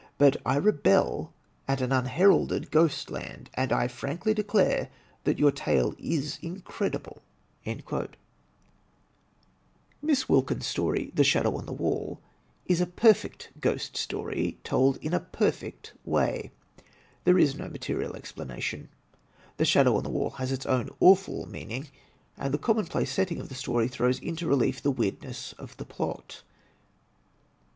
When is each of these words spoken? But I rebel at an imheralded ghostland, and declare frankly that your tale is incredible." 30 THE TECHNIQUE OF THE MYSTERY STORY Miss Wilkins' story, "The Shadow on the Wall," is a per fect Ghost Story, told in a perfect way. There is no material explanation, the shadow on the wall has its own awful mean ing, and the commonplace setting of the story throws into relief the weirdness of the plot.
But 0.17 0.37
I 0.43 0.55
rebel 0.55 1.31
at 1.67 1.79
an 1.79 1.91
imheralded 1.91 2.71
ghostland, 2.71 3.51
and 3.53 3.69
declare 3.69 3.87
frankly 3.87 4.33
that 4.33 5.37
your 5.37 5.51
tale 5.51 5.93
is 5.99 6.39
incredible." 6.41 7.21
30 7.65 7.75
THE 7.75 7.81
TECHNIQUE 7.83 7.95
OF 7.97 8.01
THE 8.01 8.17
MYSTERY 8.65 9.11
STORY 9.29 10.09
Miss 10.09 10.27
Wilkins' 10.29 10.65
story, 10.65 11.11
"The 11.13 11.23
Shadow 11.23 11.55
on 11.55 11.67
the 11.67 11.73
Wall," 11.73 12.19
is 12.65 12.81
a 12.81 12.87
per 12.87 13.13
fect 13.13 13.51
Ghost 13.61 13.95
Story, 13.95 14.57
told 14.63 14.97
in 15.03 15.13
a 15.13 15.19
perfect 15.19 15.93
way. 16.03 16.49
There 17.23 17.37
is 17.37 17.53
no 17.55 17.67
material 17.69 18.15
explanation, 18.15 18.89
the 19.57 19.65
shadow 19.65 19.95
on 19.97 20.03
the 20.03 20.09
wall 20.09 20.31
has 20.31 20.51
its 20.51 20.65
own 20.65 20.89
awful 20.99 21.45
mean 21.47 21.69
ing, 21.69 21.89
and 22.39 22.51
the 22.51 22.57
commonplace 22.57 23.11
setting 23.11 23.39
of 23.39 23.49
the 23.49 23.53
story 23.53 23.87
throws 23.87 24.17
into 24.17 24.47
relief 24.47 24.81
the 24.81 24.89
weirdness 24.89 25.53
of 25.59 25.77
the 25.77 25.85
plot. 25.85 26.41